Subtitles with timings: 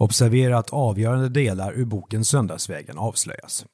[0.00, 3.66] Observera att avgörande delar ur boken Söndagsvägen avslöjas.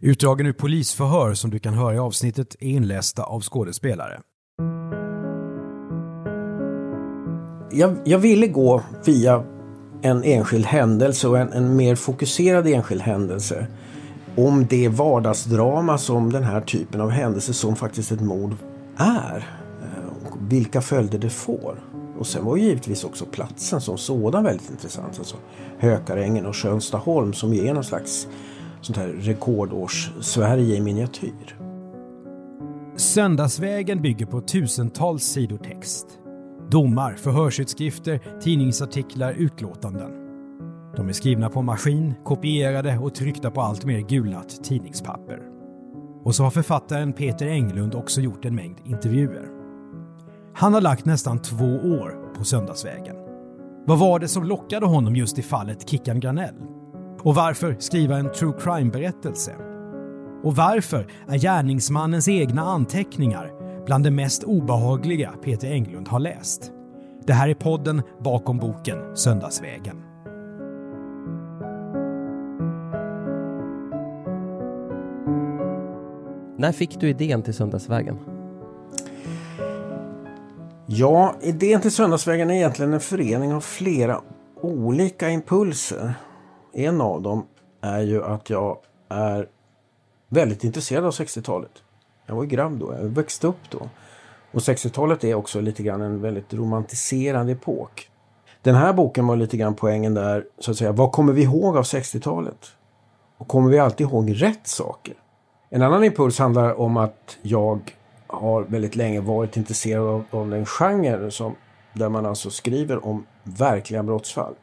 [0.00, 4.20] Utdragen ur polisförhör som du kan höra i avsnittet är inlästa av skådespelare.
[7.72, 9.44] Jag, jag ville gå via
[10.02, 13.66] en enskild händelse och en, en mer fokuserad enskild händelse
[14.36, 18.54] om det vardagsdrama som den här typen av händelse som faktiskt ett mord
[18.96, 19.48] är.
[19.82, 21.91] Eh, och vilka följder det får.
[22.22, 25.18] Och sen var ju givetvis också platsen som sådan väldigt intressant.
[25.18, 25.36] Alltså
[25.78, 28.28] Hökarängen och Skönstaholm som ju är någon slags
[28.80, 31.58] sånt här rekordårs-Sverige i miniatyr.
[32.96, 36.06] Söndagsvägen bygger på tusentals sidor text.
[36.70, 40.10] Domar, förhörsutskrifter, tidningsartiklar, utlåtanden.
[40.96, 45.40] De är skrivna på maskin, kopierade och tryckta på allt mer gulat tidningspapper.
[46.24, 49.48] Och så har författaren Peter Englund också gjort en mängd intervjuer.
[50.54, 53.16] Han har lagt nästan två år på Söndagsvägen.
[53.86, 56.54] Vad var det som lockade honom just i fallet Kickan Granell?
[57.22, 59.52] Och varför skriva en true crime-berättelse?
[60.42, 63.50] Och varför är gärningsmannens egna anteckningar
[63.86, 66.72] bland det mest obehagliga Peter Englund har läst?
[67.26, 69.96] Det här är podden bakom boken Söndagsvägen.
[76.56, 78.31] När fick du idén till Söndagsvägen?
[80.86, 84.20] Ja, idén till Söndagsvägen är egentligen en förening av flera
[84.60, 86.14] olika impulser.
[86.72, 87.46] En av dem
[87.80, 89.48] är ju att jag är
[90.28, 91.70] väldigt intresserad av 60-talet.
[92.26, 93.88] Jag var grabb då, jag växte upp då.
[94.52, 98.10] Och 60-talet är också lite grann en väldigt romantiserad epok.
[98.62, 101.76] Den här boken var lite grann poängen där, så att säga, vad kommer vi ihåg
[101.76, 102.72] av 60-talet?
[103.38, 105.14] Och kommer vi alltid ihåg rätt saker?
[105.70, 107.96] En annan impuls handlar om att jag
[108.32, 111.56] har väldigt länge varit intresserad av, av den genre som,
[111.92, 114.54] där man alltså skriver om verkliga brottsfall.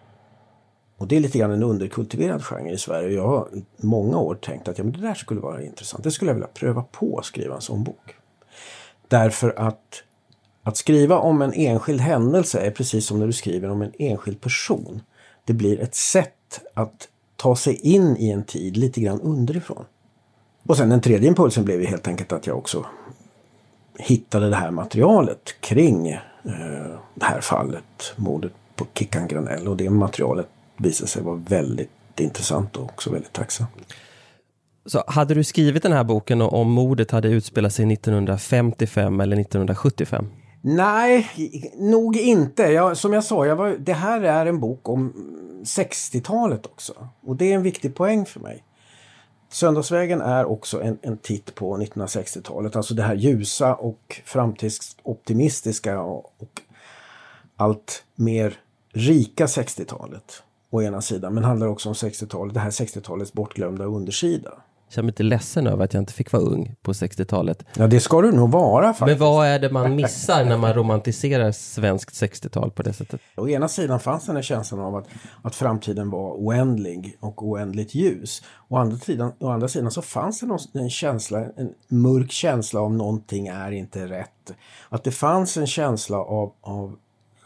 [0.97, 3.15] Och det är lite grann en underkultiverad genre i Sverige.
[3.15, 3.47] Jag har
[3.77, 6.03] många år tänkt att ja, men det där skulle vara intressant.
[6.03, 8.15] Det skulle jag vilja pröva på att skriva en sån bok.
[9.07, 10.03] Därför att
[10.63, 14.41] att skriva om en enskild händelse är precis som när du skriver om en enskild
[14.41, 15.01] person.
[15.45, 19.85] Det blir ett sätt att ta sig in i en tid lite grann underifrån.
[20.63, 22.85] Och sen den tredje impulsen blev ju helt enkelt att jag också
[23.99, 26.21] hittade det här materialet kring eh,
[27.15, 29.67] det här fallet, mordet på Kickan Granell.
[29.67, 33.93] Och det materialet visade sig vara väldigt intressant och också väldigt tacksamt.
[34.85, 40.25] Så hade du skrivit den här boken om mordet hade utspelat sig 1955 eller 1975?
[40.61, 41.29] Nej,
[41.77, 42.63] nog inte.
[42.63, 45.13] Jag, som jag sa, jag var, det här är en bok om
[45.63, 46.93] 60-talet också.
[47.21, 48.63] Och det är en viktig poäng för mig.
[49.49, 56.33] Söndagsvägen är också en, en titt på 1960-talet, alltså det här ljusa och framtidsoptimistiska och,
[56.37, 56.61] och
[57.55, 58.57] allt mer
[58.93, 64.53] rika 60-talet å ena sidan, men handlar också om 60-talet, det här 60-talets bortglömda undersida.
[64.89, 67.65] Jag känner mig lite ledsen över att jag inte fick vara ung på 60-talet.
[67.75, 69.19] Ja, det ska du nog vara faktiskt.
[69.19, 73.21] Men vad är det man missar när man romantiserar svenskt 60-tal på det sättet?
[73.37, 75.07] Å ena sidan fanns den här känslan av att,
[75.41, 78.43] att framtiden var oändlig och oändligt ljus.
[78.67, 82.81] Å andra sidan, å andra sidan så fanns det någon, en känsla, en mörk känsla
[82.81, 84.53] av någonting är inte rätt.
[84.89, 86.95] Att det fanns en känsla av, av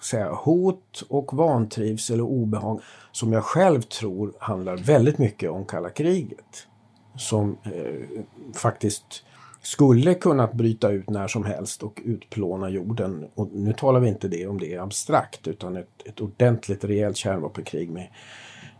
[0.04, 5.90] säga, hot och vantrivsel och obehag som jag själv tror handlar väldigt mycket om kalla
[5.90, 6.68] kriget.
[7.16, 8.22] Som eh,
[8.54, 9.24] faktiskt
[9.62, 13.28] skulle kunnat bryta ut när som helst och utplåna jorden.
[13.36, 17.18] Och nu talar vi inte det om det är abstrakt utan ett, ett ordentligt rejält
[17.18, 18.08] kärnvapenkrig med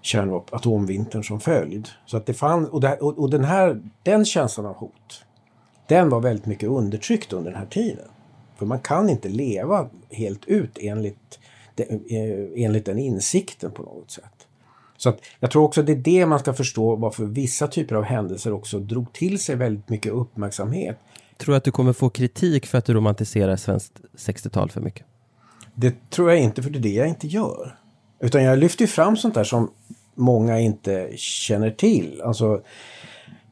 [0.02, 1.90] kärnvapen, atomvintern som följd.
[2.06, 5.26] Så att det fann, och, det, och, och den här den känslan av hot,
[5.88, 8.08] den var väldigt mycket undertryckt under den här tiden.
[8.56, 11.40] För man kan inte leva helt ut enligt,
[11.76, 12.00] eh,
[12.56, 14.48] enligt den insikten på något sätt.
[15.04, 17.96] Så att jag tror också att det är det man ska förstå varför vissa typer
[17.96, 21.00] av händelser också drog till sig väldigt mycket uppmärksamhet.
[21.38, 25.06] Tror du att du kommer få kritik för att du romantiserar svenskt 60-tal för mycket?
[25.76, 27.80] Det tror jag inte, för det är det jag inte gör.
[28.20, 29.72] Utan jag lyfter fram sånt där som
[30.16, 32.22] många inte känner till.
[32.22, 32.62] Alltså,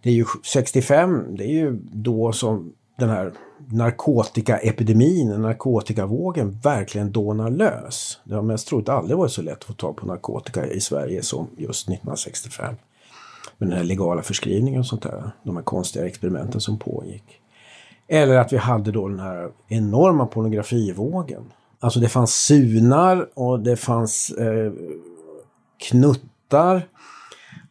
[0.02, 3.34] det är ju 65, det är ju då som den här
[3.70, 8.20] narkotikaepidemin, narkotikavågen verkligen dånar lös.
[8.24, 11.24] Det har mest troligt aldrig varit så lätt att få tag på narkotika i Sverige
[11.24, 12.76] som just 1965.
[13.58, 15.32] Med den här legala förskrivningen och sånt där.
[15.44, 17.24] De här konstiga experimenten som pågick.
[18.08, 21.44] Eller att vi hade då den här enorma pornografivågen.
[21.80, 24.74] Alltså det fanns sunar och det fanns eh,
[25.90, 26.88] knuttar.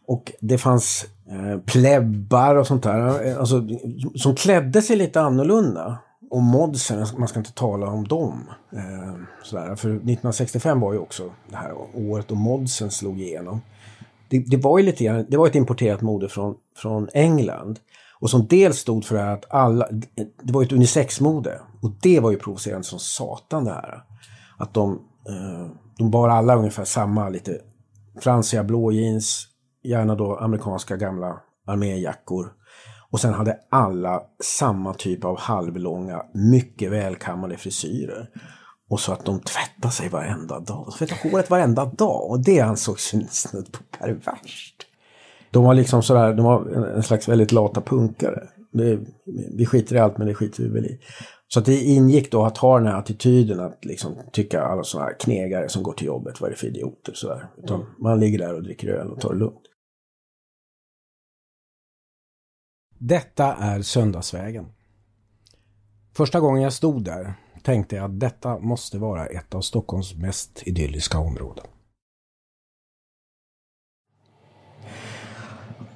[0.06, 3.36] Och det fanns Eh, plebbar och sånt där.
[3.38, 3.68] Alltså,
[4.14, 5.98] som klädde sig lite annorlunda.
[6.30, 8.50] och modsen, man ska inte tala om dem.
[8.72, 9.76] Eh, sådär.
[9.76, 13.60] För 1965 var ju också det här året då modsen slog igenom.
[14.28, 17.78] Det, det var ju lite grann, det var ett importerat mode från, från England.
[18.20, 19.88] Och som dels stod för det här att alla,
[20.42, 21.60] det var ju ett unisexmode.
[21.82, 24.02] Och det var ju provocerande som satan det här.
[24.58, 24.92] Att de,
[25.28, 27.60] eh, de bar alla ungefär samma lite
[28.20, 29.49] fransiga blå jeans,
[29.82, 32.52] gärna då amerikanska gamla arméjackor.
[33.10, 38.30] Och sen hade alla samma typ av halvlånga, mycket välkammade frisyrer.
[38.90, 40.86] Och så att de tvättade sig varenda dag.
[40.86, 42.30] De tvättade håret varenda dag.
[42.30, 44.86] Och det ansågs snudd på perverst.
[45.50, 46.66] De var liksom sådär, de var
[46.96, 48.42] en slags väldigt lata punkare.
[48.72, 48.98] Det,
[49.56, 51.00] vi skiter i allt men det skiter vi väl i.
[51.48, 55.08] Så att det ingick då att ha den här attityden att liksom tycka alla sådana
[55.08, 57.50] här knegare som går till jobbet, vad är det för idioter sådär.
[57.62, 57.92] Utan mm.
[57.98, 59.60] man ligger där och dricker öl och tar det lugnt.
[63.02, 64.66] Detta är Söndagsvägen.
[66.12, 70.62] Första gången jag stod där tänkte jag att detta måste vara ett av Stockholms mest
[70.66, 71.66] idylliska områden.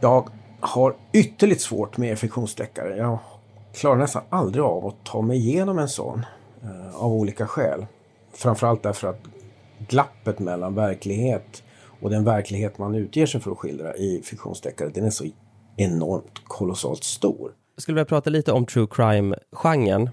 [0.00, 0.28] Jag
[0.60, 2.96] har ytterligt svårt med friktionsdeckare.
[2.96, 3.18] Jag
[3.74, 6.26] klarar nästan aldrig av att ta mig igenom en sån
[6.62, 7.86] eh, av olika skäl.
[8.32, 9.20] Framförallt därför att
[9.78, 11.62] glappet mellan verklighet
[12.00, 15.24] och den verklighet man utger sig för att skildra i fiktionsdeckare, den är så
[15.76, 17.52] enormt kolossalt stor.
[17.74, 20.10] Jag skulle vilja prata lite om true crime-genren.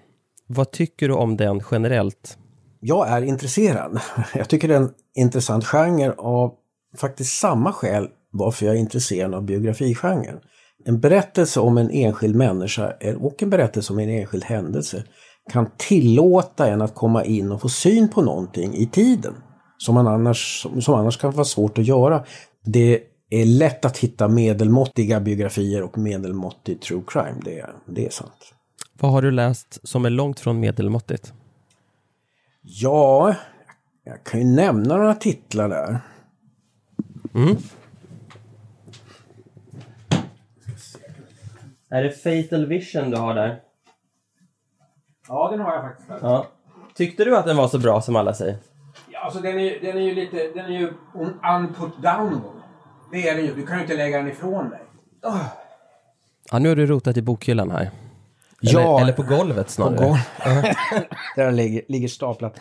[0.47, 2.37] Vad tycker du om den generellt?
[2.79, 3.99] Jag är intresserad.
[4.35, 6.53] Jag tycker det är en intressant genre av
[6.97, 10.39] faktiskt samma skäl varför jag är intresserad av biografigenren.
[10.85, 15.03] En berättelse om en enskild människa och en berättelse om en enskild händelse
[15.51, 19.33] kan tillåta en att komma in och få syn på någonting i tiden
[19.77, 22.23] som, man annars, som annars kan vara svårt att göra.
[22.65, 22.99] Det
[23.31, 28.53] är lätt att hitta medelmåttiga biografier och medelmåttig true crime, det är, det är sant.
[28.93, 31.33] Vad har du läst som är långt från medelmåttigt?
[32.61, 33.35] Ja,
[34.03, 35.99] jag kan ju nämna några titlar där.
[37.33, 37.57] Mm.
[41.89, 43.61] Är det Fatal Vision du har där?
[45.27, 46.09] Ja, den har jag faktiskt.
[46.21, 46.47] Ja.
[46.95, 48.57] Tyckte du att den var så bra som alla säger?
[49.11, 50.93] Ja, alltså den är, den är ju lite, den är ju
[51.57, 52.60] unput downable.
[53.11, 54.79] Det är den ju, du kan ju inte lägga den ifrån dig.
[55.23, 55.45] Oh.
[56.51, 57.91] Ja, nu har du rotat i bokhyllan här.
[58.61, 59.97] Eller, ja, eller på golvet snarare.
[59.97, 60.17] På gol
[61.35, 62.59] Där ligger, ligger staplat.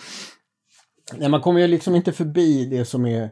[1.16, 3.30] Nej, man kommer ju liksom inte förbi det som är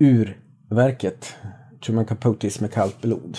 [0.00, 1.36] urverket.
[1.84, 3.38] Truman Capotis med kallt blod.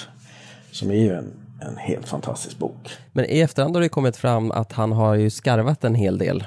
[0.72, 2.98] Som är ju en en helt fantastisk bok.
[3.12, 6.44] Men i efterhand har det kommit fram att han har ju skarvat en hel del.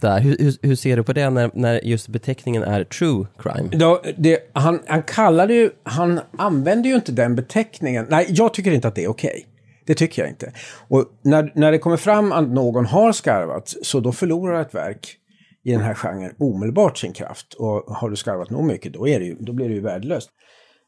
[0.00, 0.20] Där.
[0.20, 3.68] Hur, hur, hur ser du på det när, när just beteckningen är true crime?
[3.72, 8.06] Ja, det, han, han kallade ju, han använde ju inte den beteckningen.
[8.08, 9.30] Nej, jag tycker inte att det är okej.
[9.30, 9.44] Okay.
[9.86, 10.52] Det tycker jag inte.
[10.88, 15.16] Och när, när det kommer fram att någon har skarvat, så då förlorar ett verk
[15.64, 17.54] i den här genren omedelbart sin kraft.
[17.54, 20.30] Och har du skarvat nog mycket, då, är det ju, då blir det ju värdelöst.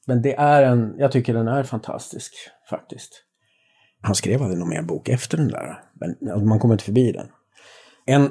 [0.06, 2.32] Men det är en, jag tycker den är fantastisk
[2.70, 3.22] faktiskt.
[4.02, 5.82] Han skrev aldrig någon mer bok efter den där.
[6.00, 7.26] Men alltså, man kommer inte förbi den.
[8.06, 8.30] En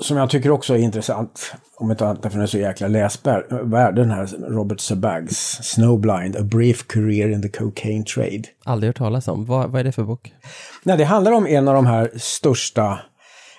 [0.00, 3.44] som jag tycker också är intressant, om inte annat därför den är så jäkla läsvärd,
[3.94, 8.42] den här Robert Sabags Snowblind, A Brief Career in the Cocaine Trade.
[8.64, 9.44] Aldrig hört talas om.
[9.44, 10.34] Vad, vad är det för bok?
[10.82, 12.98] Nej, det handlar om en av de här största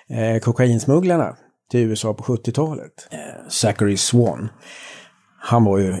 [0.08, 1.36] eh, kokainsmugglarna
[1.70, 3.08] till USA på 70-talet.
[3.10, 4.48] Eh, Zachary Swan.
[5.38, 5.96] Han var ju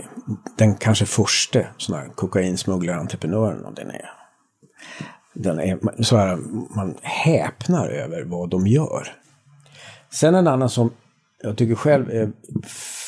[0.58, 3.64] den kanske första sån här kokainsmugglare-entreprenören.
[3.64, 4.10] Och den är
[5.34, 6.36] den är, så här,
[6.76, 9.08] man häpnar över vad de gör.
[10.14, 10.90] Sen en annan som
[11.42, 12.32] jag tycker själv är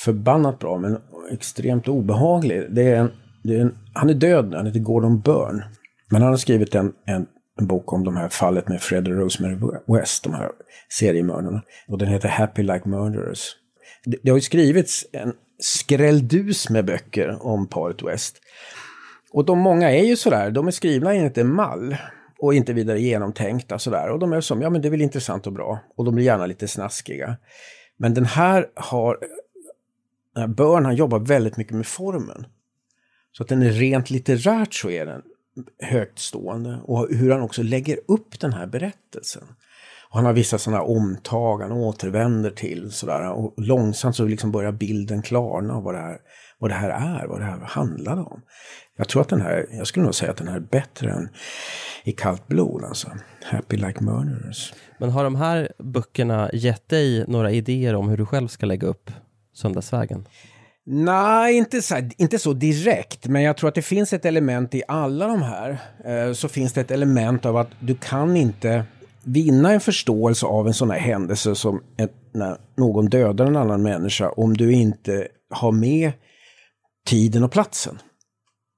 [0.04, 0.98] förbannat bra men
[1.30, 2.66] extremt obehaglig.
[2.70, 3.10] Det är en,
[3.42, 5.64] det är en, han är död nu, han heter Gordon Byrne.
[6.10, 7.26] Men han har skrivit en, en,
[7.58, 10.50] en bok om de här fallet med Fred och Rosemary West, de här
[10.88, 11.62] seriemördarna.
[11.88, 13.56] Och den heter Happy Like Murderers.
[14.04, 18.36] Det, det har ju skrivits en skrälldus med böcker om paret West.
[19.32, 21.96] Och de många är ju sådär, de är skrivna enligt en mall
[22.38, 24.10] och inte vidare genomtänkta sådär.
[24.10, 25.78] Och de är som, ja men det är väl intressant och bra.
[25.96, 27.36] Och de blir gärna lite snaskiga.
[27.96, 29.18] Men den här har,
[30.48, 32.46] Börn han jobbar väldigt mycket med formen.
[33.32, 35.22] Så att den är rent litterärt så är den
[35.82, 36.80] högt stående.
[36.84, 39.42] Och hur han också lägger upp den här berättelsen.
[40.08, 43.32] Och han har vissa sådana omtag han återvänder till sådär.
[43.32, 46.18] Och långsamt så liksom börjar bilden klarna vad det här,
[46.58, 48.42] vad det här är, vad det här handlar om.
[48.96, 51.28] Jag tror att den här, jag skulle nog säga att den här är bättre än
[52.04, 53.08] i kallt blod alltså.
[53.44, 54.74] Happy Like Murderers.
[54.98, 58.88] Men har de här böckerna gett dig några idéer om hur du själv ska lägga
[58.88, 59.10] upp
[59.54, 60.24] Söndagsvägen?
[60.88, 64.82] Nej, inte så, inte så direkt, men jag tror att det finns ett element i
[64.88, 65.78] alla de här.
[66.04, 68.84] Eh, så finns det ett element av att du kan inte
[69.24, 73.82] vinna en förståelse av en sån här händelse som ett, när någon dödar en annan
[73.82, 76.12] människa om du inte har med
[77.06, 77.98] tiden och platsen.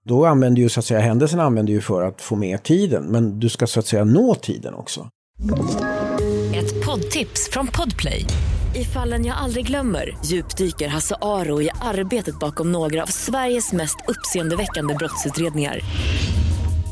[0.04, 3.40] Då använder ju så att säga händelsen använder ju för att få med tiden, men
[3.40, 5.08] du ska så att säga nå tiden också.
[6.54, 8.24] Ett poddtips från Podplay.
[8.74, 13.96] I fallen jag aldrig glömmer djupdyker Hasse Aro i arbetet bakom några av Sveriges mest
[14.08, 15.80] uppseendeväckande brottsutredningar.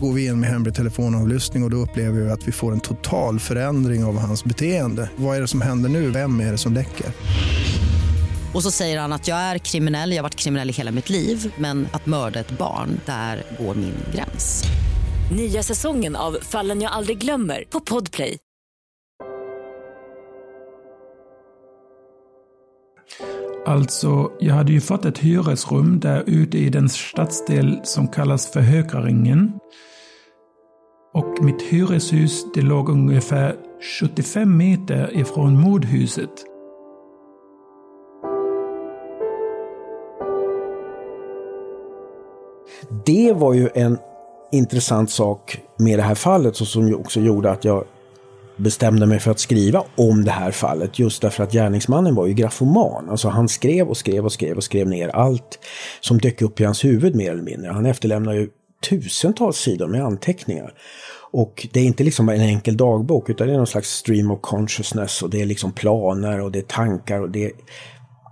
[0.01, 2.81] Går vi in med hemlig telefonavlyssning och, och då upplever vi att vi får en
[2.81, 5.11] total förändring av hans beteende.
[5.17, 6.11] Vad är det som händer nu?
[6.11, 7.07] Vem är det som läcker?
[8.57, 11.11] Och så säger han att jag är kriminell, jag har varit kriminell i hela mitt
[11.11, 14.65] liv men att mörda ett barn, där går min gräns.
[15.37, 18.39] Nya säsongen av Fallen jag aldrig glömmer på Podplay.
[23.67, 28.61] Alltså, jag hade ju fått ett hyresrum där ute i den stadsdel som kallas för
[28.61, 29.53] Hökaringen.
[31.15, 33.57] Och mitt hyreshus, det låg ungefär
[34.01, 36.56] 75 meter ifrån mordhuset.
[43.07, 43.99] Det var ju en
[44.53, 47.85] intressant sak med det här fallet och som också gjorde att jag
[48.57, 52.35] bestämde mig för att skriva om det här fallet just därför att gärningsmannen var ju
[52.35, 53.11] grafoman.
[53.11, 55.59] Alltså han skrev och skrev och skrev och skrev ner allt
[56.01, 57.71] som dök upp i hans huvud mer eller mindre.
[57.71, 58.49] Han efterlämnade ju
[58.89, 60.75] tusentals sidor med anteckningar.
[61.31, 64.41] Och det är inte liksom en enkel dagbok utan det är någon slags stream of
[64.41, 67.53] consciousness och det är liksom planer och det är tankar och det är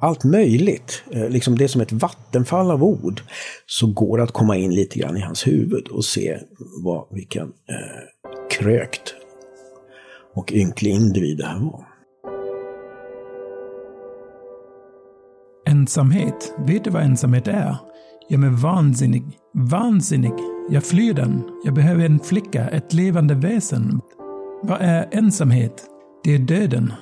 [0.05, 1.03] allt möjligt.
[1.11, 3.23] Eh, liksom det är som ett vattenfall av ord.
[3.67, 6.39] Så går det att komma in lite grann i hans huvud och se
[6.85, 9.15] vad, vilken eh, krökt
[10.35, 11.85] och ynklig individ det här var.
[15.67, 16.55] Ensamhet.
[16.59, 17.77] Vet du vad ensamhet är?
[18.29, 19.25] Jag är vansinnig.
[19.55, 20.35] Vansinnig.
[20.71, 21.43] Jag flyr den.
[21.65, 24.01] Jag behöver en flicka, ett levande väsen.
[24.63, 25.85] Vad är ensamhet?
[26.25, 26.93] Det är döden.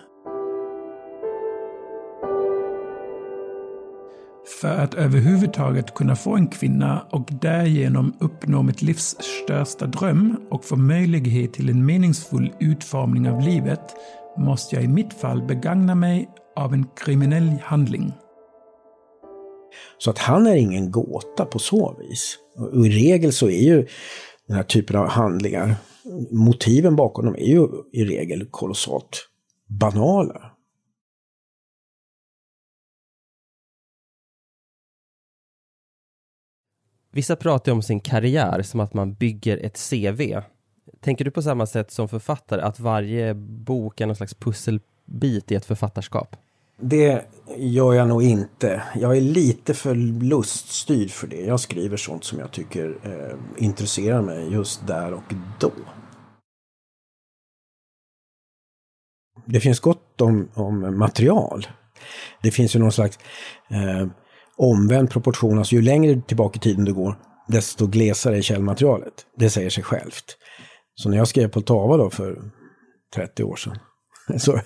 [4.47, 10.65] För att överhuvudtaget kunna få en kvinna och därigenom uppnå mitt livs största dröm och
[10.65, 13.81] få möjlighet till en meningsfull utformning av livet
[14.39, 18.13] måste jag i mitt fall begagna mig av en kriminell handling.
[19.99, 22.39] Så att han är ingen gåta på så vis.
[22.57, 23.87] Och I regel så är ju
[24.47, 25.75] den här typen av handlingar,
[26.31, 29.29] motiven bakom dem är ju i regel kolossalt
[29.69, 30.52] banala.
[37.15, 40.41] Vissa pratar om sin karriär som att man bygger ett CV.
[41.01, 45.55] Tänker du på samma sätt som författare, att varje bok är någon slags pusselbit i
[45.55, 46.37] ett författarskap?
[46.81, 47.25] Det
[47.57, 48.83] gör jag nog inte.
[48.95, 51.41] Jag är lite för luststyrd för det.
[51.41, 55.73] Jag skriver sånt som jag tycker eh, intresserar mig just där och då.
[59.45, 61.67] Det finns gott om, om material.
[62.43, 63.19] Det finns ju någon slags
[63.69, 64.07] eh,
[64.63, 65.59] omvänd proportion.
[65.59, 67.17] Alltså ju längre tillbaka i tiden du går,
[67.49, 69.13] desto glesare är källmaterialet.
[69.39, 70.25] Det säger sig självt.
[70.95, 72.43] Så när jag skrev på Tava då för
[73.15, 73.79] 30 år sedan,
[74.39, 74.61] så,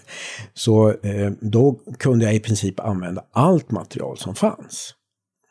[0.54, 4.94] så eh, då kunde jag i princip använda allt material som fanns.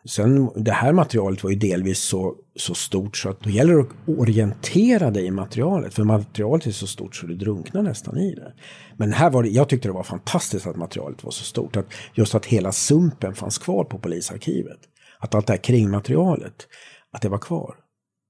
[0.07, 3.81] Sen, det här materialet var ju delvis så, så stort så att då gäller det
[3.81, 5.93] att orientera dig i materialet.
[5.93, 8.53] För materialet är så stort så du drunknar nästan i det.
[8.97, 11.75] Men här var det, jag tyckte det var fantastiskt att materialet var så stort.
[11.77, 14.79] Att just att hela sumpen fanns kvar på polisarkivet.
[15.19, 16.67] Att allt det här kringmaterialet,
[17.11, 17.75] att det var kvar.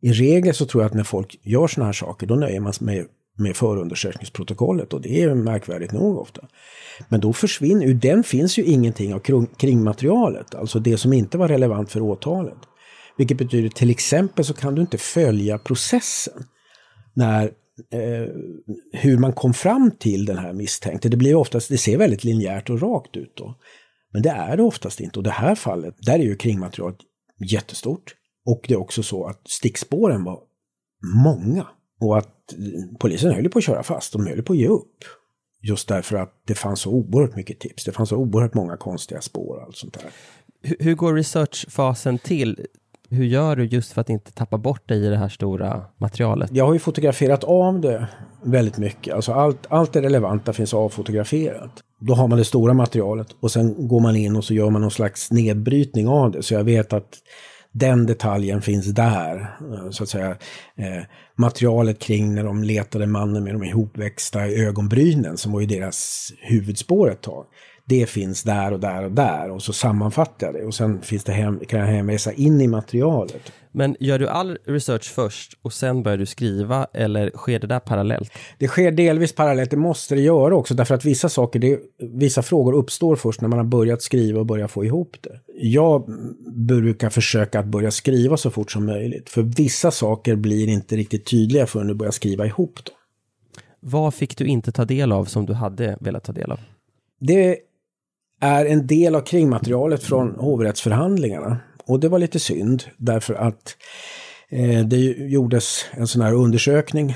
[0.02, 2.74] I regel så tror jag att när folk gör sådana här saker, då nöjer man
[2.74, 3.06] sig med
[3.38, 6.48] med förundersökningsprotokollet och det är märkvärdigt nog ofta.
[7.10, 9.20] Men då försvinner, ur den finns ju ingenting av
[9.58, 12.58] kringmaterialet, alltså det som inte var relevant för åtalet.
[13.18, 16.44] Vilket betyder till exempel så kan du inte följa processen
[17.14, 17.44] när
[17.92, 18.30] eh,
[18.94, 21.10] hur man kom fram till den här misstänkte.
[21.10, 23.56] Det blir oftast, det ser väldigt linjärt och rakt ut då.
[24.14, 27.00] Men det är det oftast inte och det här fallet, där är ju kringmaterialet
[27.52, 28.16] jättestort.
[28.46, 30.40] Och det är också så att stickspåren var
[31.24, 31.68] många.
[32.00, 35.04] Och att polisen höll på att köra fast, de höll på att ge upp.
[35.62, 39.22] Just därför att det fanns så oerhört mycket tips, det fanns så oerhört många konstiga
[39.22, 40.12] spår och allt sånt där.
[40.62, 42.66] Hur, hur går researchfasen till?
[43.10, 46.50] Hur gör du just för att inte tappa bort dig i det här stora materialet?
[46.54, 48.08] Jag har ju fotograferat av det
[48.44, 49.14] väldigt mycket.
[49.14, 51.72] Alltså allt, allt det relevanta finns avfotograferat.
[52.00, 54.82] Då har man det stora materialet och sen går man in och så gör man
[54.82, 56.44] någon slags nedbrytning av det.
[56.44, 57.18] Så jag vet att
[57.76, 59.58] den detaljen finns där,
[59.92, 60.30] så att säga.
[60.78, 61.04] Eh,
[61.36, 67.12] materialet kring när de letade mannen med de ihopväxta ögonbrynen, som var ju deras huvudspår
[67.12, 67.46] ett tag
[67.88, 71.24] det finns där och där och där och så sammanfattar jag det och sen finns
[71.24, 73.52] det hem, kan jag hänvisa in i materialet.
[73.72, 77.80] Men gör du all research först och sen börjar du skriva eller sker det där
[77.80, 78.32] parallellt?
[78.58, 82.42] Det sker delvis parallellt, det måste det göra också därför att vissa saker, det, vissa
[82.42, 85.40] frågor uppstår först när man har börjat skriva och börjar få ihop det.
[85.56, 86.06] Jag
[86.56, 91.26] brukar försöka att börja skriva så fort som möjligt för vissa saker blir inte riktigt
[91.26, 92.96] tydliga förrän du börjar skriva ihop dem.
[93.80, 96.60] Vad fick du inte ta del av som du hade velat ta del av?
[97.20, 97.58] Det
[98.40, 101.58] är en del av kringmaterialet från hovrättsförhandlingarna.
[101.86, 103.78] Och det var lite synd därför att
[104.50, 107.16] eh, det gjordes en sån här undersökning,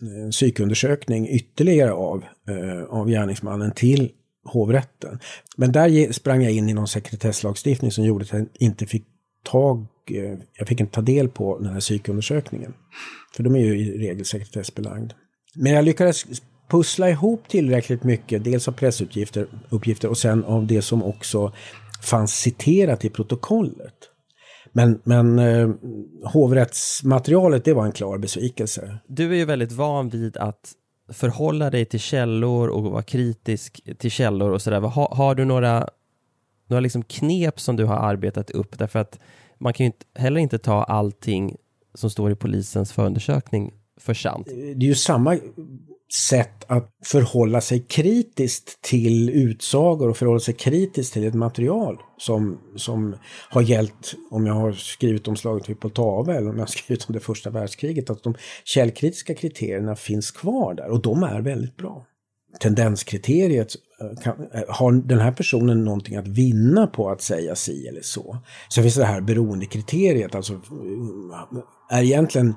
[0.00, 4.10] en psykundersökning ytterligare av, eh, av gärningsmannen till
[4.44, 5.18] hovrätten.
[5.56, 9.04] Men där sprang jag in i någon sekretesslagstiftning som gjorde att jag inte fick
[9.44, 12.74] tag, eh, jag fick inte ta del på den här psykundersökningen.
[13.36, 15.12] För de är ju i regel sekretessbelagd.
[15.54, 16.24] Men jag lyckades
[16.68, 21.52] pussla ihop tillräckligt mycket, dels av pressuppgifter uppgifter, och sen av det som också
[22.02, 23.94] fanns citerat i protokollet.
[24.72, 25.68] Men, men eh,
[26.24, 28.98] hovrättsmaterialet, det var en klar besvikelse.
[29.06, 30.72] Du är ju väldigt van vid att
[31.12, 34.80] förhålla dig till källor och vara kritisk till källor och sådär.
[34.80, 35.88] Har, har du några,
[36.66, 38.78] några liksom knep som du har arbetat upp?
[38.78, 39.18] Därför att
[39.58, 41.56] man kan ju inte, heller inte ta allting
[41.94, 44.48] som står i polisens förundersökning för sant.
[44.48, 45.38] Eh, det är ju samma
[46.12, 52.60] sätt att förhålla sig kritiskt till utsagor och förhålla sig kritiskt till ett material som,
[52.76, 53.16] som
[53.50, 57.08] har gällt om jag har skrivit om slaget vid Poltava eller om jag har skrivit
[57.08, 61.76] om det första världskriget, att de källkritiska kriterierna finns kvar där och de är väldigt
[61.76, 62.04] bra.
[62.60, 67.86] Tendenskriteriet, eh, kan, eh, har den här personen någonting att vinna på att säga si
[67.86, 68.38] eller så?
[68.68, 70.60] Så finns det här beroendekriteriet, alltså
[71.90, 72.54] är egentligen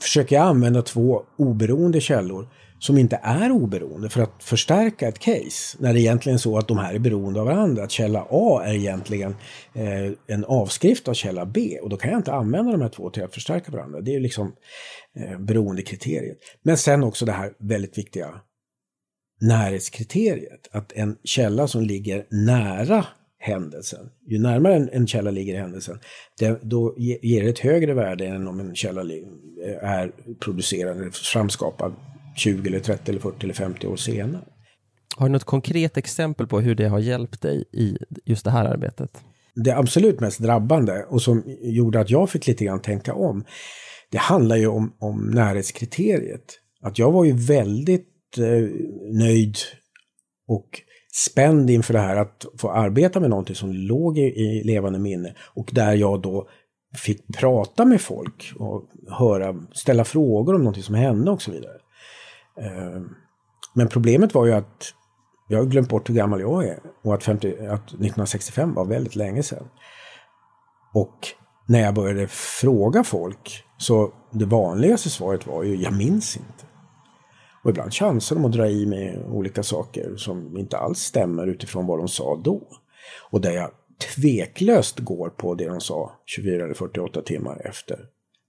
[0.00, 2.48] försöker jag använda två oberoende källor
[2.78, 5.76] som inte är oberoende för att förstärka ett case.
[5.78, 7.84] När det egentligen är så att de här är beroende av varandra.
[7.84, 9.36] Att källa A är egentligen
[9.74, 13.10] eh, en avskrift av källa B och då kan jag inte använda de här två
[13.10, 14.00] till att förstärka varandra.
[14.00, 14.52] Det är liksom
[15.16, 16.38] eh, beroendekriteriet.
[16.62, 18.40] Men sen också det här väldigt viktiga
[19.40, 20.68] närhetskriteriet.
[20.72, 23.06] Att en källa som ligger nära
[23.44, 24.10] händelsen.
[24.26, 25.98] Ju närmare en, en källa ligger händelsen,
[26.38, 29.00] det, då ger det ett högre värde än om en källa
[29.82, 31.94] är producerad eller framskapad
[32.36, 34.44] 20 eller 30 eller 40 eller 50 år senare.
[35.16, 38.64] Har du något konkret exempel på hur det har hjälpt dig i just det här
[38.64, 39.10] arbetet?
[39.54, 43.44] Det absolut mest drabbande och som gjorde att jag fick lite grann tänka om,
[44.10, 46.44] det handlar ju om, om närhetskriteriet.
[46.82, 48.70] Att jag var ju väldigt eh,
[49.12, 49.56] nöjd
[50.48, 50.80] och
[51.14, 55.34] spänd inför det här att få arbeta med någonting som låg i, i levande minne
[55.54, 56.48] och där jag då
[56.96, 61.76] fick prata med folk och höra, ställa frågor om någonting som hände och så vidare.
[62.60, 63.02] Eh,
[63.74, 64.92] men problemet var ju att
[65.48, 69.16] jag har glömt bort hur gammal jag är och att, 50, att 1965 var väldigt
[69.16, 69.68] länge sedan.
[70.94, 71.18] Och
[71.68, 76.73] när jag började fråga folk så det vanligaste svaret var ju jag minns inte.
[77.64, 81.86] Och ibland chansar de att dra i med olika saker som inte alls stämmer utifrån
[81.86, 82.62] vad de sa då.
[83.30, 83.70] Och där jag
[84.14, 87.98] tveklöst går på det de sa 24 eller 48 timmar efter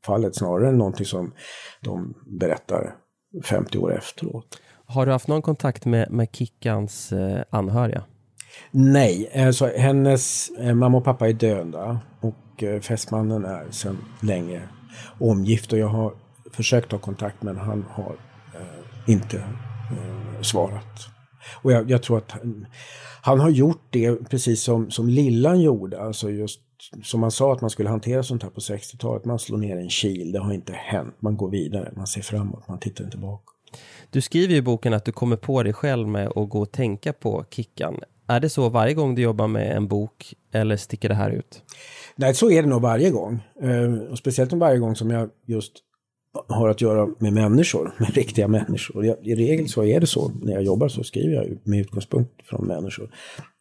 [0.06, 1.34] fallet snarare än någonting som
[1.82, 2.95] de berättar
[3.43, 4.62] 50 år efteråt.
[4.86, 8.04] Har du haft någon kontakt med, med Kickans eh, anhöriga?
[8.71, 14.62] Nej, alltså hennes eh, mamma och pappa är döda och eh, fästmannen är sedan länge
[15.19, 16.13] omgift och jag har
[16.51, 18.15] försökt ta kontakt men han har
[19.05, 21.07] inte eh, svarat.
[21.61, 22.65] Och jag, jag, tror att han,
[23.21, 26.61] han, har gjort det precis som, som Lillan gjorde, alltså just
[27.03, 29.25] som man sa att man skulle hantera sånt här på 60-talet.
[29.25, 31.15] Man slår ner en kil, det har inte hänt.
[31.19, 33.55] Man går vidare, man ser framåt, man tittar inte bakåt.
[34.09, 37.13] Du skriver i boken att du kommer på dig själv med att gå och tänka
[37.13, 37.99] på Kickan.
[38.27, 41.61] Är det så varje gång du jobbar med en bok eller sticker det här ut?
[42.15, 43.39] Nej, så är det nog varje gång.
[43.61, 45.73] Eh, och speciellt varje gång som jag just
[46.47, 49.05] har att göra med människor, med riktiga människor.
[49.05, 52.67] I regel så är det så, när jag jobbar så skriver jag med utgångspunkt från
[52.67, 53.15] människor.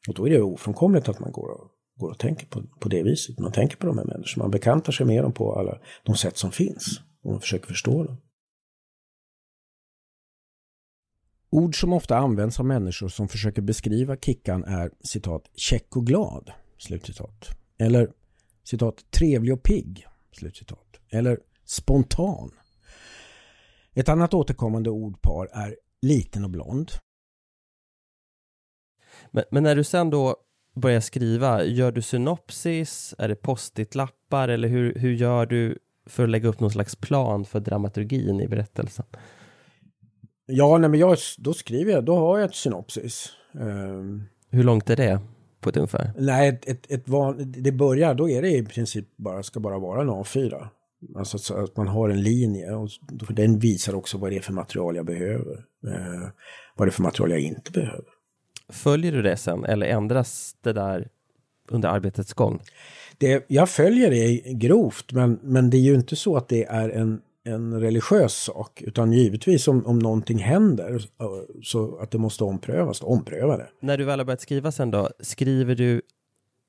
[0.09, 3.03] Och då är det ofrånkomligt att man går och går och tänker på, på det
[3.03, 3.39] viset.
[3.39, 6.37] Man tänker på de här människorna, man bekantar sig med dem på alla de sätt
[6.37, 7.01] som finns.
[7.23, 8.17] Och man försöker förstå dem.
[11.51, 16.51] Ord som ofta används av människor som försöker beskriva Kickan är citat ”käck och glad,
[16.79, 17.49] slutcitat.
[17.79, 18.11] Eller
[18.65, 21.01] citat trevlig och pigg, slutcitat.
[21.11, 22.51] Eller spontan.
[23.95, 26.91] Ett annat återkommande ordpar är liten och blond.
[29.31, 30.37] Men, men när du sen då
[30.75, 36.31] börja skriva, gör du synopsis, är det post-it-lappar eller hur, hur gör du för att
[36.31, 39.07] lägga upp någon slags plan för dramaturgin i berättelsen?
[40.47, 43.29] Ja, nej, men jag, då skriver jag, då har jag ett synopsis.
[43.53, 45.21] Um, Hur långt är det
[45.61, 46.13] på ett ungefär?
[46.19, 49.79] Nej, ett, ett, ett van, det börjar, då är det i princip bara, ska bara
[49.79, 50.69] vara en A4.
[51.17, 52.89] Alltså så att man har en linje och
[53.31, 55.65] den visar också vad det är för material jag behöver.
[55.87, 56.29] Eh,
[56.77, 58.05] vad det är för material jag inte behöver.
[58.69, 61.09] Följer du det sen eller ändras det där
[61.69, 62.63] under arbetets gång?
[63.19, 66.89] Det, jag följer det grovt men, men det är ju inte så att det är
[66.89, 71.03] en, en religiös sak utan givetvis om, om någonting händer
[71.63, 73.69] så att det måste omprövas, ompröva det.
[73.81, 76.03] När du väl har börjat skriva sen då, skriver du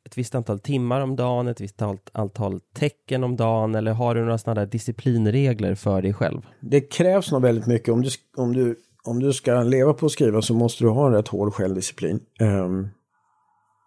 [0.06, 1.82] ett visst antal timmar om dagen, ett visst
[2.14, 6.42] antal tecken om dagen eller har du några sådana där disciplinregler för dig själv?
[6.62, 7.90] Det krävs nog väldigt mycket.
[7.90, 11.08] Om du, om du, om du ska leva på att skriva så måste du ha
[11.08, 12.20] en rätt hård självdisciplin.
[12.42, 12.90] Um,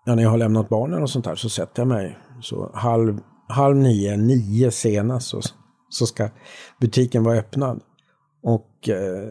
[0.07, 3.21] ja, när jag har lämnat barnen och sånt där så sätter jag mig så halv,
[3.49, 5.41] halv nio, nio senast så,
[5.89, 6.29] så ska
[6.81, 7.81] butiken vara öppnad.
[8.43, 9.29] Och eh,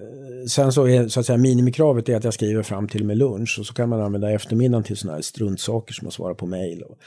[0.48, 3.58] sen så är så att säga minimikravet är att jag skriver fram till med lunch
[3.60, 6.84] och så kan man använda eftermiddagen till sådana här struntsaker som att svara på mejl
[6.84, 6.98] och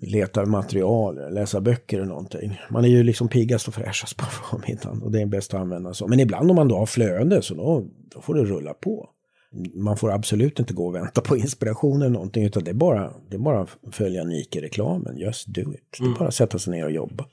[0.00, 2.60] leta material, läsa böcker eller någonting.
[2.70, 5.94] Man är ju liksom piggast och fräschast på förmiddagen och det är bäst att använda
[5.94, 6.08] så.
[6.08, 9.08] Men ibland om man då har flöde så då, då får det rulla på.
[9.74, 13.12] Man får absolut inte gå och vänta på inspiration eller någonting utan det är bara,
[13.30, 15.18] det är bara att följa Nike-reklamen.
[15.18, 15.88] Just do it.
[15.98, 16.18] Det är mm.
[16.18, 17.24] bara att sätta sig ner och jobba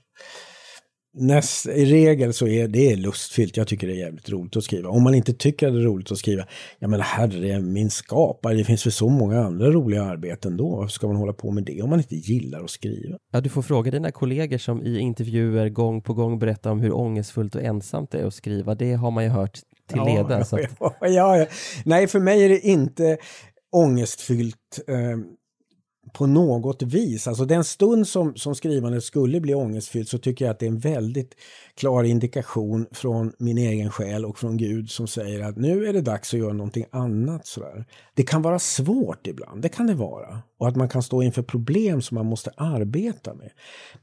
[1.17, 3.57] näst, i regel så är det lustfyllt.
[3.57, 4.89] Jag tycker det är jävligt roligt att skriva.
[4.89, 6.45] Om man inte tycker att det är roligt att skriva,
[6.79, 10.75] ja men herre min skapare, det finns väl så många andra roliga arbeten då.
[10.75, 13.17] Varför ska man hålla på med det om man inte gillar att skriva?
[13.31, 16.95] Ja, du får fråga dina kollegor som i intervjuer gång på gång berättar om hur
[16.95, 18.75] ångestfullt och ensamt det är att skriva.
[18.75, 20.45] Det har man ju hört till leda.
[20.51, 21.45] Ja, ja, ja, ja,
[21.85, 23.17] Nej, för mig är det inte
[23.71, 24.79] ångestfyllt.
[26.13, 27.27] På något vis.
[27.27, 30.71] Alltså den stund som, som skrivandet skulle bli ångestfyllt så tycker jag att det är
[30.71, 31.35] en väldigt
[31.75, 36.01] klar indikation från min egen själ och från Gud som säger att nu är det
[36.01, 37.47] dags att göra någonting annat.
[37.47, 37.85] Sådär.
[38.13, 40.41] Det kan vara svårt ibland, det kan det vara.
[40.59, 43.51] Och att man kan stå inför problem som man måste arbeta med.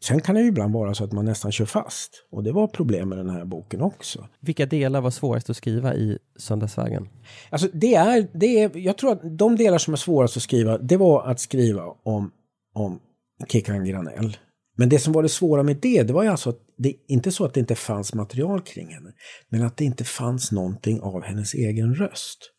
[0.01, 2.27] Sen kan det ju ibland vara så att man nästan kör fast.
[2.31, 4.29] Och det var problem med den här boken också.
[4.41, 7.09] Vilka delar var svårast att skriva i Söndagsvägen?
[7.51, 10.79] Alltså det är, det är, jag tror att de delar som är svårast att skriva,
[10.79, 12.31] det var att skriva om,
[12.75, 13.01] om
[13.49, 14.37] Kickan Granell.
[14.77, 17.33] Men det som var det svåra med det, det var ju alltså att det inte
[17.33, 19.13] så att det inte fanns material kring henne,
[19.49, 22.51] men att det inte fanns någonting av hennes egen röst.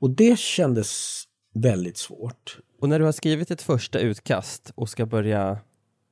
[0.00, 1.22] Och det kändes
[1.54, 2.58] väldigt svårt.
[2.80, 5.58] Och när du har skrivit ett första utkast och ska börja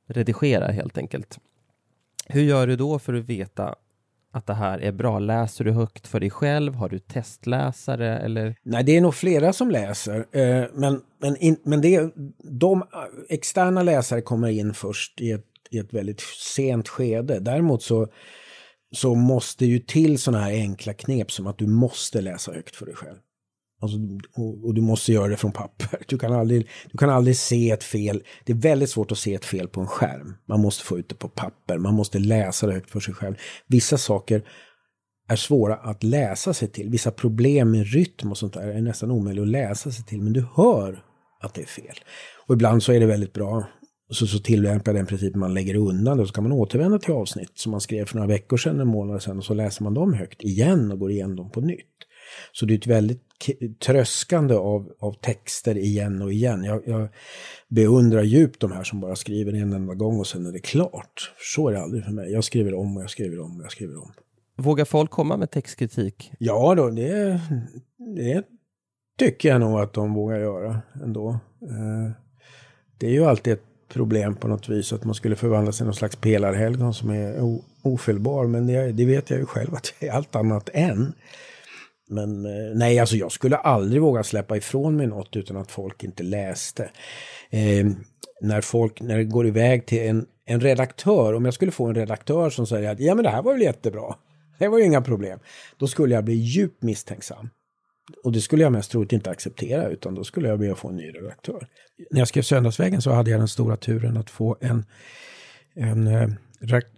[0.07, 1.39] redigera helt enkelt,
[2.27, 3.75] hur gör du då för att veta
[4.31, 5.19] att det här är bra?
[5.19, 6.73] Läser du högt för dig själv?
[6.73, 8.55] Har du testläsare eller?
[8.63, 10.25] Nej, det är nog flera som läser.
[10.31, 12.83] Eh, men, men, in, men det, de
[13.29, 16.21] externa läsare kommer in först i ett, i ett väldigt
[16.55, 17.39] sent skede.
[17.39, 18.07] Däremot så,
[18.91, 22.85] så måste ju till sådana här enkla knep som att du måste läsa högt för
[22.85, 23.17] dig själv.
[23.83, 23.97] Alltså,
[24.35, 25.99] och, och, du måste göra det från papper.
[26.07, 28.23] Du kan, aldrig, du kan aldrig se ett fel.
[28.45, 30.35] Det är väldigt svårt att se ett fel på en skärm.
[30.45, 31.77] Man måste få ut det på papper.
[31.77, 33.35] Man måste läsa det högt för sig själv.
[33.67, 34.43] Vissa saker
[35.27, 36.89] är svåra att läsa sig till.
[36.89, 40.21] Vissa problem med rytm och sånt där är nästan omöjligt att läsa sig till.
[40.21, 41.03] Men du hör
[41.41, 41.95] att det är fel.
[42.47, 43.67] Och ibland så är det väldigt bra.
[44.09, 46.27] Så, så tillämpar den principen man lägger undan det.
[46.27, 49.23] Så kan man återvända till avsnitt som man skrev för några veckor sedan, en månad
[49.23, 49.37] sedan.
[49.37, 51.87] Och så läser man dem högt igen och går igenom dem på nytt.
[52.51, 53.32] Så det är ett väldigt
[53.85, 56.63] tröskande av, av texter igen och igen.
[56.63, 57.07] Jag, jag
[57.67, 61.33] beundrar djupt de här som bara skriver en enda gång och sen är det klart.
[61.55, 62.31] Så är det aldrig för mig.
[62.31, 64.11] Jag skriver om och jag skriver om och jag skriver om.
[64.57, 66.31] Vågar folk komma med textkritik?
[66.39, 67.41] Ja, då, det,
[68.15, 68.43] det
[69.19, 71.29] tycker jag nog att de vågar göra ändå.
[71.61, 72.11] Eh,
[72.97, 75.93] det är ju alltid ett problem på något vis att man skulle förvandlas till någon
[75.93, 78.47] slags pelarhelgon som är ofelbar.
[78.47, 81.13] Men det, det vet jag ju själv att jag är allt annat än.
[82.13, 86.03] Men eh, nej, alltså jag skulle aldrig våga släppa ifrån mig något utan att folk
[86.03, 86.89] inte läste.
[87.49, 87.85] Eh,
[88.41, 91.95] när folk, när det går iväg till en, en redaktör, om jag skulle få en
[91.95, 94.15] redaktör som säger att ja men det här var väl jättebra,
[94.59, 95.39] det var ju inga problem.
[95.77, 97.49] Då skulle jag bli djupt misstänksam.
[98.23, 100.89] Och det skulle jag mest troligt inte acceptera utan då skulle jag be att få
[100.89, 101.67] en ny redaktör.
[102.11, 104.85] När jag skrev Söndagsvägen så hade jag den stora turen att få en,
[105.75, 106.29] en eh,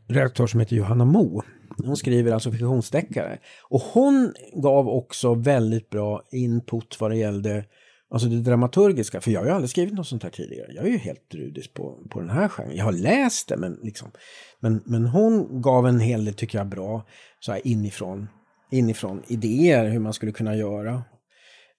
[0.07, 1.43] redaktör som heter Johanna Mo
[1.77, 3.39] hon skriver alltså fiktionsdeckare.
[3.69, 7.65] Och hon gav också väldigt bra input vad det gällde
[8.09, 9.21] alltså det dramaturgiska.
[9.21, 10.73] För jag har ju aldrig skrivit något sånt här tidigare.
[10.73, 12.75] Jag är ju helt rudis på, på den här genren.
[12.75, 14.11] Jag har läst det men liksom.
[14.59, 17.05] Men, men hon gav en hel del, tycker jag, bra
[17.39, 18.27] så här inifrån,
[18.71, 21.03] inifrån idéer hur man skulle kunna göra.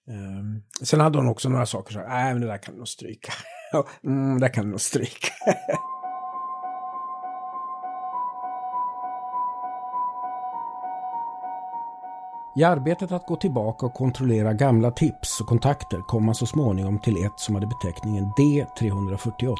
[0.09, 2.77] Um, sen hade hon också några saker så här, nej men det där kan du
[2.77, 3.33] nog stryka.
[4.03, 5.33] mm, det där kan du nog stryka.
[12.57, 16.99] I arbetet att gå tillbaka och kontrollera gamla tips och kontakter kom man så småningom
[16.99, 19.55] till ett som hade beteckningen D348.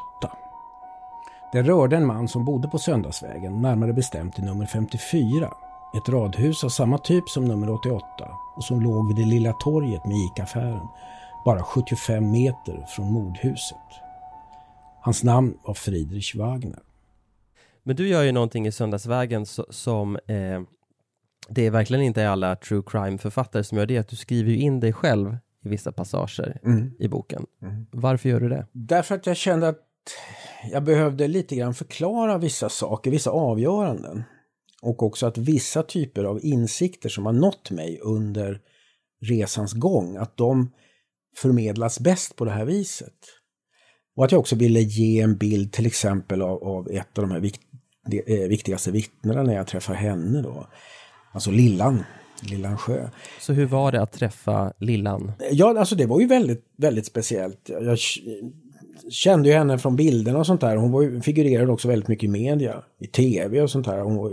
[1.52, 5.54] Det rörde en man som bodde på Söndagsvägen, närmare bestämt i nummer 54.
[5.96, 8.04] Ett radhus av samma typ som nummer 88
[8.56, 10.88] och som låg vid det lilla torget med ICA-affären,
[11.44, 13.76] bara 75 meter från mordhuset.
[15.00, 16.82] Hans namn var Friedrich Wagner.
[17.82, 20.60] Men du gör ju någonting i Söndagsvägen som eh,
[21.48, 24.80] det är verkligen inte alla true crime-författare som gör det, att du skriver ju in
[24.80, 26.90] dig själv i vissa passager mm.
[26.98, 27.46] i boken.
[27.62, 27.86] Mm.
[27.90, 28.66] Varför gör du det?
[28.72, 29.84] Därför att jag kände att
[30.72, 34.22] jag behövde lite grann förklara vissa saker, vissa avgöranden.
[34.82, 38.60] Och också att vissa typer av insikter som har nått mig under
[39.20, 40.70] resans gång, att de
[41.36, 43.14] förmedlas bäst på det här viset.
[44.16, 47.30] Och att jag också ville ge en bild till exempel av, av ett av de
[47.30, 47.60] här vikt,
[48.06, 50.66] de, eh, viktigaste vittnena när jag träffar henne då.
[51.38, 52.04] Alltså Lillan,
[52.42, 53.08] Lillan Sjö.
[53.40, 55.32] Så hur var det att träffa Lillan?
[55.50, 57.70] Ja, alltså det var ju väldigt, väldigt speciellt.
[57.80, 57.98] Jag
[59.10, 60.76] kände ju henne från bilderna och sånt där.
[60.76, 64.00] Hon var, figurerade också väldigt mycket i media, i tv och sånt där.
[64.00, 64.32] Hon var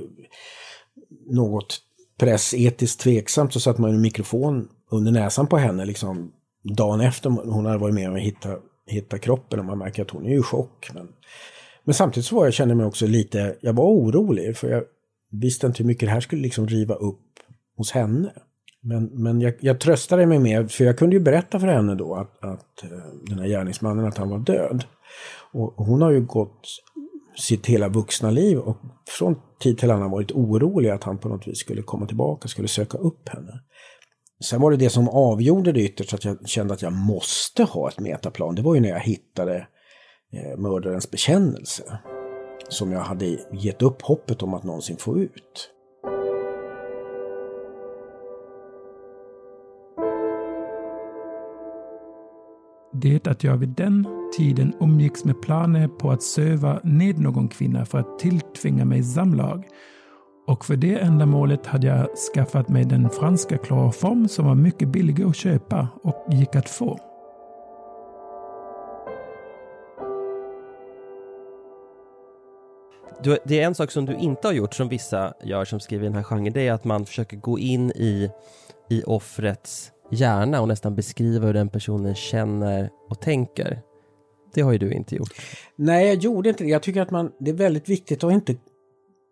[1.30, 1.78] något
[2.20, 6.32] pressetiskt tveksamt så satte man en mikrofon under näsan på henne liksom
[6.64, 8.56] dagen efter hon hade varit med om att hitta,
[8.88, 10.90] hitta kroppen och man märker att hon är i chock.
[10.94, 11.08] Men,
[11.84, 14.84] men samtidigt så var jag, kände mig också lite, jag var orolig för jag
[15.32, 17.22] visste inte hur mycket det här skulle liksom riva upp
[17.78, 18.34] hos henne.
[18.82, 22.16] Men, men jag, jag tröstade mig med, för jag kunde ju berätta för henne då
[22.16, 22.90] att, att eh,
[23.30, 24.84] den här gärningsmannen, att han var död.
[25.52, 26.62] Och hon har ju gått
[27.38, 28.78] sitt hela vuxna liv och
[29.18, 32.68] från tid till annan varit orolig att han på något vis skulle komma tillbaka, skulle
[32.68, 33.62] söka upp henne.
[34.44, 37.90] Sen var det det som avgjorde det ytterst, att jag kände att jag måste ha
[37.90, 38.56] ett metaplan.
[38.56, 39.68] Det var ju när jag hittade
[40.34, 42.00] eh, mördarens bekännelse.
[42.70, 45.72] Som jag hade gett upp hoppet om att någonsin få ut.
[53.02, 57.86] Det att jag vid den tiden umgicks med planer på att söva ned någon kvinna
[57.86, 59.68] för att tilltvinga mig samlag.
[60.48, 65.24] Och för det ändamålet hade jag skaffat mig den franska kloroform som var mycket billig
[65.24, 67.15] att köpa och gick att få.
[73.26, 76.04] Du, det är en sak som du inte har gjort som vissa gör som skriver
[76.04, 78.32] i den här genren, det är att man försöker gå in i,
[78.90, 83.82] i offrets hjärna och nästan beskriva hur den personen känner och tänker.
[84.54, 85.34] Det har ju du inte gjort.
[85.76, 86.70] Nej, jag gjorde inte det.
[86.70, 88.56] Jag tycker att man, det är väldigt viktigt att inte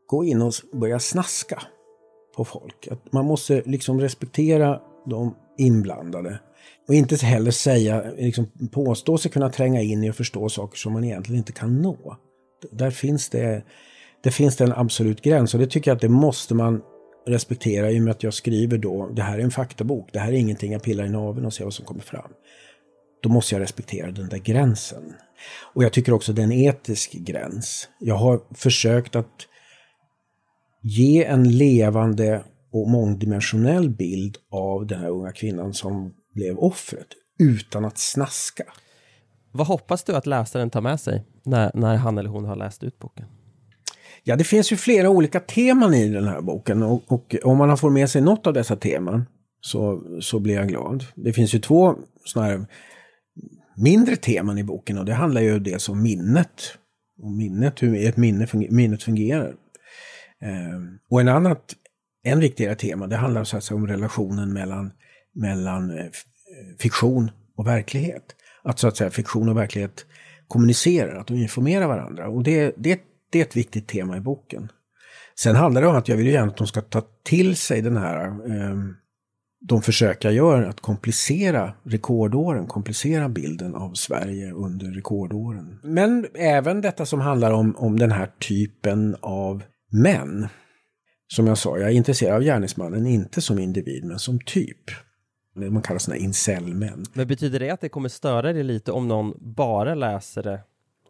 [0.07, 1.61] gå in och börja snaska
[2.35, 2.87] på folk.
[2.91, 6.39] Att man måste liksom respektera de inblandade.
[6.87, 10.93] Och inte heller säga, liksom påstå sig kunna tränga in i och förstå saker som
[10.93, 12.17] man egentligen inte kan nå.
[12.71, 13.63] Där finns det,
[14.23, 16.81] det finns det en absolut gräns och det tycker jag att det måste man
[17.27, 20.27] respektera i och med att jag skriver då, det här är en faktabok, det här
[20.27, 22.31] är ingenting jag pillar i naveln och ser vad som kommer fram.
[23.23, 25.13] Då måste jag respektera den där gränsen.
[25.73, 27.89] Och jag tycker också det är en etisk gräns.
[27.99, 29.47] Jag har försökt att
[30.81, 37.07] ge en levande och mångdimensionell bild av den här unga kvinnan som blev offret
[37.39, 38.63] utan att snaska.
[39.53, 42.83] Vad hoppas du att läsaren tar med sig när, när han eller hon har läst
[42.83, 43.25] ut boken?
[44.23, 47.69] Ja, det finns ju flera olika teman i den här boken och, och om man
[47.69, 49.25] har fått med sig något av dessa teman
[49.61, 51.05] så, så blir jag glad.
[51.15, 52.65] Det finns ju två sådana här
[53.77, 56.77] mindre teman i boken och det handlar ju dels om minnet.
[57.21, 59.53] och minnet, hur ett minne funger minnet fungerar.
[60.41, 61.75] Eh, och en annat,
[62.23, 64.91] en viktigare tema, det handlar så att säga om relationen mellan,
[65.33, 66.11] mellan eh, eh,
[66.79, 68.35] fiktion och verklighet.
[68.63, 70.05] Att så att säga fiktion och verklighet
[70.47, 72.27] kommunicerar, att de informerar varandra.
[72.27, 74.71] Och det, det, det är ett viktigt tema i boken.
[75.39, 77.97] Sen handlar det om att jag vill gärna att de ska ta till sig den
[77.97, 78.77] här, eh,
[79.67, 85.79] de försök jag gör att komplicera rekordåren, komplicera bilden av Sverige under rekordåren.
[85.83, 90.47] Men även detta som handlar om, om den här typen av män.
[91.27, 94.91] Som jag sa, jag är intresserad av gärningsmannen, inte som individ, men som typ.
[95.53, 97.05] Man kallar sådana incelmän.
[97.13, 100.59] Men betyder det att det kommer störa dig lite om någon bara läser det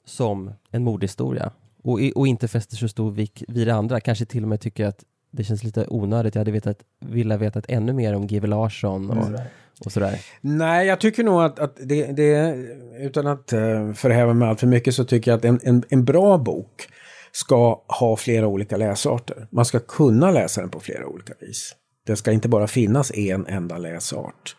[0.06, 1.52] som en mordhistoria?
[1.84, 4.86] Och, och inte fäster så stor vikt vid det andra, kanske till och med tycker
[4.86, 6.36] att det känns lite onödigt.
[6.36, 9.42] Jag hade vetat, velat veta ännu mer om GW Larsson och, mm.
[9.86, 10.20] och sådär.
[10.42, 12.56] Nej, jag tycker nog att, att det, det,
[13.00, 16.06] utan att uh, förhäva mig allt för mycket, så tycker jag att en, en, en
[16.06, 16.88] bra bok
[17.32, 19.48] ska ha flera olika läsarter.
[19.50, 21.76] Man ska kunna läsa den på flera olika vis.
[22.06, 24.56] Det ska inte bara finnas en enda läsart.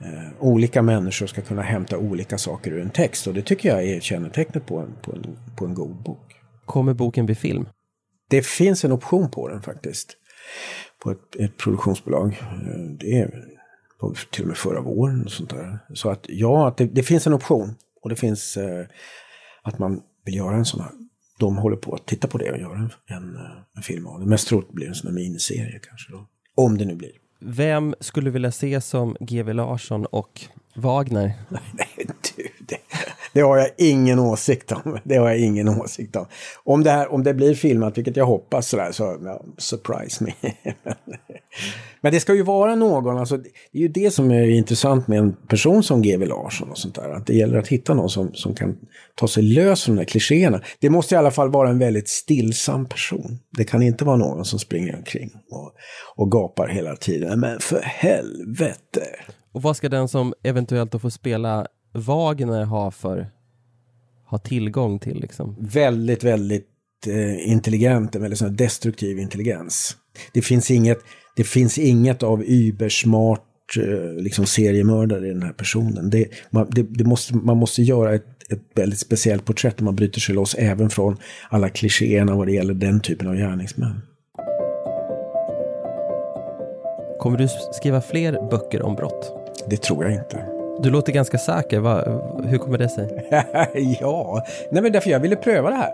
[0.00, 3.84] Eh, olika människor ska kunna hämta olika saker ur en text och det tycker jag
[3.84, 6.32] är kännetecknet på en, på en, på en god bok.
[6.64, 7.68] Kommer boken bli film?
[8.30, 10.16] Det finns en option på den faktiskt.
[11.02, 12.38] på ett, ett produktionsbolag.
[12.42, 13.44] Eh, Det är
[14.00, 15.78] på, till och med förra våren och sånt där.
[15.94, 17.74] Så att ja, att det, det finns en option.
[18.02, 18.86] Och det finns eh,
[19.62, 20.90] att man vill göra en sån här.
[21.38, 23.42] De håller på att titta på det och göra en, en, eh,
[23.76, 24.26] en film av det.
[24.26, 26.26] Mest troligt blir det en sån här miniserie kanske då.
[26.56, 27.10] Om det nu blir.
[27.38, 30.40] Vem skulle vilja se som GW Larsson och
[30.74, 31.32] Wagner?
[31.48, 32.14] Nej, du,
[33.36, 34.98] det har jag ingen åsikt om.
[35.04, 36.26] Det har jag ingen åsikt om.
[36.64, 40.32] Om det, här, om det blir filmat, vilket jag hoppas, sådär, så ja, surprise me.
[42.00, 45.18] Men det ska ju vara någon, alltså, det är ju det som är intressant med
[45.18, 47.10] en person som GW Larsson och sånt där.
[47.10, 48.76] Att det gäller att hitta någon som, som kan
[49.14, 50.60] ta sig lös från de där klichéerna.
[50.80, 53.38] Det måste i alla fall vara en väldigt stillsam person.
[53.56, 55.74] Det kan inte vara någon som springer omkring och,
[56.16, 57.40] och gapar hela tiden.
[57.40, 59.06] Men för helvete!
[59.52, 63.30] Och vad ska den som eventuellt då får spela Wagner ha för
[64.26, 65.56] ha tillgång till liksom?
[65.58, 66.66] väldigt, väldigt
[67.06, 69.96] eh, intelligent, en väldigt sån destruktiv intelligens.
[70.32, 70.98] Det finns inget,
[71.36, 76.10] det finns inget av übersmart eh, liksom seriemördare i den här personen.
[76.10, 79.96] Det, man, det, det måste, man måste göra ett, ett väldigt speciellt porträtt och man
[79.96, 81.16] bryter sig loss även från
[81.50, 84.00] alla klichéerna vad det gäller den typen av gärningsmän.
[87.18, 89.32] Kommer du skriva fler böcker om brott?
[89.70, 90.55] Det tror jag inte.
[90.82, 91.80] Du låter ganska säker.
[91.80, 92.04] Va,
[92.44, 93.28] hur kommer det sig?
[94.00, 95.92] ja, nej men därför jag ville pröva det här.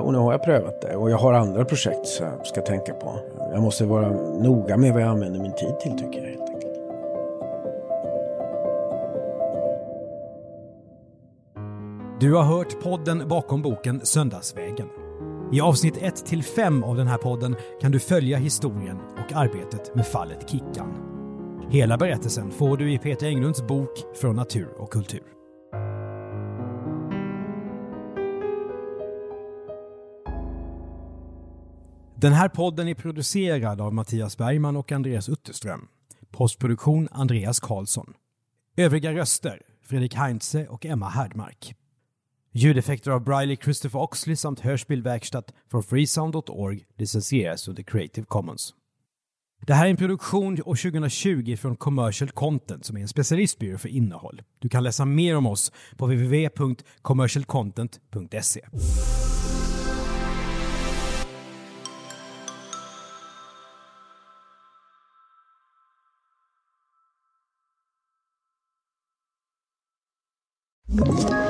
[0.00, 2.92] Och nu har jag prövat det och jag har andra projekt som jag ska tänka
[2.92, 3.18] på.
[3.52, 4.08] Jag måste vara
[4.42, 6.74] noga med vad jag använder min tid till tycker jag helt enkelt.
[12.20, 14.88] Du har hört podden bakom boken Söndagsvägen.
[15.52, 20.50] I avsnitt 1-5 av den här podden kan du följa historien och arbetet med fallet
[20.50, 21.09] Kickan.
[21.72, 25.22] Hela berättelsen får du i Peter Englunds bok Från natur och kultur.
[32.16, 35.88] Den här podden är producerad av Mattias Bergman och Andreas Utterström.
[36.30, 38.14] Postproduktion Andreas Karlsson.
[38.76, 41.74] Övriga röster Fredrik Heinze och Emma Härdmark.
[42.52, 48.74] Ljudeffekter av Briley Christopher Oxley samt hörspelverkstad från freesound.org licensieras under Creative Commons.
[49.66, 53.88] Det här är en produktion år 2020 från Commercial Content som är en specialistbyrå för
[53.88, 54.42] innehåll.
[54.58, 58.60] Du kan läsa mer om oss på www.commercialcontent.se.
[70.92, 71.49] you